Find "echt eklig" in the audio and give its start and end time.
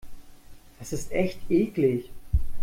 1.11-2.09